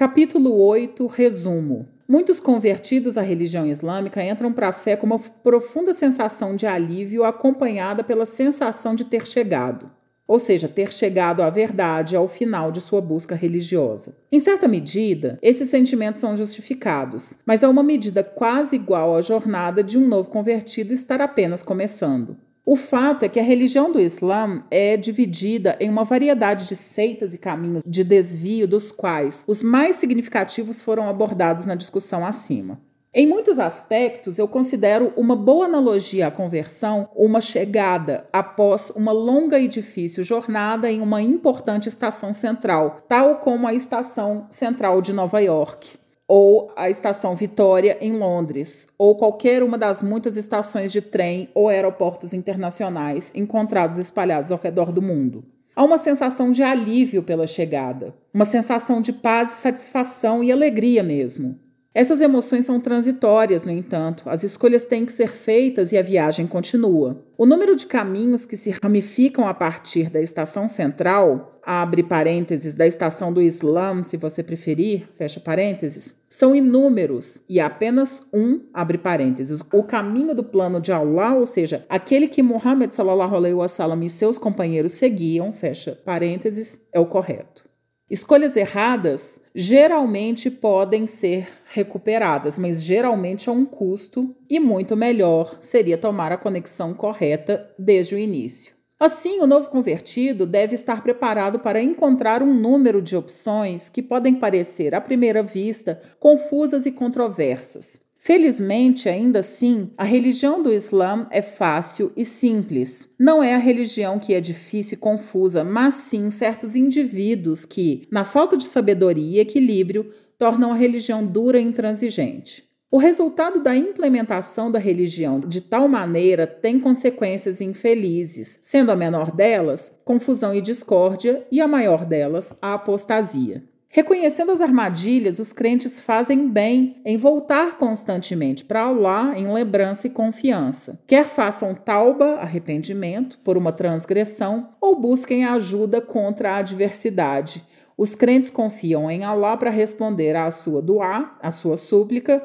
[0.00, 5.92] Capítulo 8 Resumo Muitos convertidos à religião islâmica entram para a fé com uma profunda
[5.92, 9.90] sensação de alívio, acompanhada pela sensação de ter chegado,
[10.26, 14.16] ou seja, ter chegado à verdade ao final de sua busca religiosa.
[14.32, 19.84] Em certa medida, esses sentimentos são justificados, mas há uma medida quase igual à jornada
[19.84, 22.38] de um novo convertido estar apenas começando.
[22.64, 27.32] O fato é que a religião do Islã é dividida em uma variedade de seitas
[27.34, 32.80] e caminhos de desvio, dos quais os mais significativos foram abordados na discussão acima.
[33.12, 39.58] Em muitos aspectos, eu considero uma boa analogia à conversão uma chegada após uma longa
[39.58, 45.40] e difícil jornada em uma importante estação central, tal como a estação central de Nova
[45.40, 45.99] York
[46.30, 51.68] ou a estação Vitória em Londres, ou qualquer uma das muitas estações de trem ou
[51.68, 55.44] aeroportos internacionais encontrados espalhados ao redor do mundo.
[55.74, 61.58] Há uma sensação de alívio pela chegada, uma sensação de paz satisfação e alegria mesmo.
[61.92, 66.46] Essas emoções são transitórias, no entanto, as escolhas têm que ser feitas e a viagem
[66.46, 67.24] continua.
[67.36, 72.86] O número de caminhos que se ramificam a partir da estação central, abre parênteses, da
[72.86, 79.60] estação do Islã, se você preferir, fecha parênteses, são inúmeros e apenas um, abre parênteses,
[79.74, 84.08] o caminho do plano de Allah, ou seja, aquele que Muhammad sallallahu alaihi wasallam e
[84.08, 87.68] seus companheiros seguiam, fecha parênteses, é o correto.
[88.08, 95.98] Escolhas erradas geralmente podem ser recuperadas, mas geralmente a um custo, e muito melhor seria
[95.98, 98.79] tomar a conexão correta desde o início.
[99.00, 104.34] Assim, o novo convertido deve estar preparado para encontrar um número de opções que podem
[104.34, 107.98] parecer, à primeira vista, confusas e controversas.
[108.18, 113.08] Felizmente, ainda assim, a religião do Islã é fácil e simples.
[113.18, 118.26] Não é a religião que é difícil e confusa, mas sim certos indivíduos que, na
[118.26, 122.69] falta de sabedoria e equilíbrio, tornam a religião dura e intransigente.
[122.92, 129.30] O resultado da implementação da religião de tal maneira tem consequências infelizes, sendo a menor
[129.30, 133.62] delas confusão e discórdia, e a maior delas a apostasia.
[133.88, 140.10] Reconhecendo as armadilhas, os crentes fazem bem em voltar constantemente para Allah em lembrança e
[140.10, 140.98] confiança.
[141.06, 147.64] Quer façam tauba, arrependimento, por uma transgressão, ou busquem ajuda contra a adversidade.
[147.96, 152.42] Os crentes confiam em Allah para responder à sua duá, à sua súplica,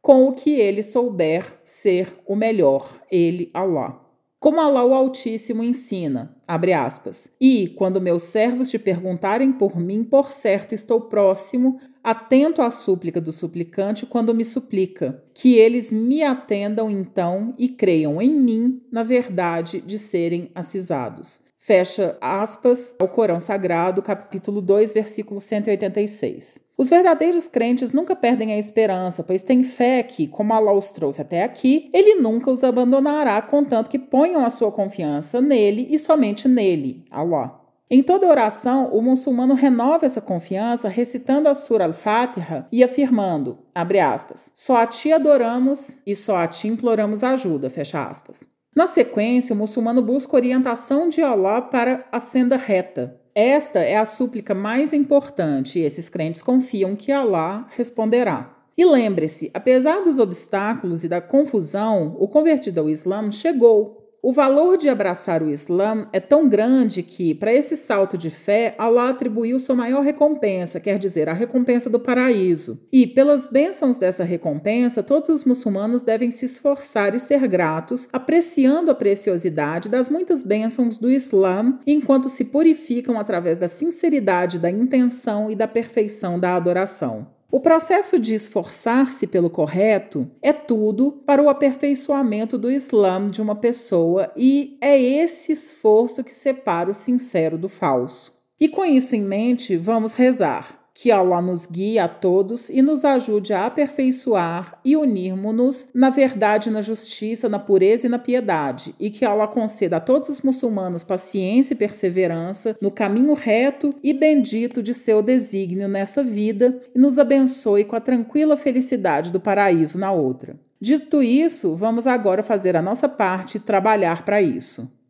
[0.00, 4.00] com o que ele souber ser o melhor, ele, Allah.
[4.40, 10.02] Como Allah o Altíssimo ensina, abre aspas, e quando meus servos te perguntarem por mim,
[10.02, 16.22] por certo estou próximo, atento à súplica do suplicante quando me suplica, que eles me
[16.22, 21.49] atendam então e creiam em mim na verdade de serem acisados.
[21.62, 26.58] Fecha aspas ao Corão Sagrado, capítulo 2, versículo 186.
[26.74, 31.20] Os verdadeiros crentes nunca perdem a esperança, pois têm fé que, como Allah os trouxe
[31.20, 36.48] até aqui, ele nunca os abandonará, contanto que ponham a sua confiança nele e somente
[36.48, 37.60] nele, Allah.
[37.90, 44.00] Em toda oração, o muçulmano renova essa confiança recitando a Surah Al-Fatiha e afirmando, abre
[44.00, 48.48] aspas, só a ti adoramos e só a ti imploramos ajuda, fecha aspas.
[48.80, 53.14] Na sequência, o muçulmano busca orientação de Allah para a senda reta.
[53.34, 58.56] Esta é a súplica mais importante e esses crentes confiam que Allah responderá.
[58.78, 64.76] E lembre-se, apesar dos obstáculos e da confusão, o convertido ao Islã chegou, o valor
[64.76, 69.58] de abraçar o Islã é tão grande que, para esse salto de fé, Allah atribuiu
[69.58, 72.86] sua maior recompensa, quer dizer, a recompensa do paraíso.
[72.92, 78.90] E, pelas bênçãos dessa recompensa, todos os muçulmanos devem se esforçar e ser gratos, apreciando
[78.90, 85.50] a preciosidade das muitas bênçãos do Islã, enquanto se purificam através da sinceridade da intenção
[85.50, 87.39] e da perfeição da adoração.
[87.52, 93.56] O processo de esforçar-se pelo correto é tudo para o aperfeiçoamento do Islã de uma
[93.56, 98.32] pessoa e é esse esforço que separa o sincero do falso.
[98.58, 100.79] E com isso em mente, vamos rezar.
[101.02, 106.68] Que Allah nos guie a todos e nos ajude a aperfeiçoar e unirmos-nos na verdade,
[106.68, 111.02] na justiça, na pureza e na piedade, e que Allah conceda a todos os muçulmanos
[111.02, 117.18] paciência e perseverança no caminho reto e bendito de seu desígnio nessa vida e nos
[117.18, 120.54] abençoe com a tranquila felicidade do paraíso na outra.
[120.78, 124.92] Dito isso, vamos agora fazer a nossa parte e trabalhar para isso.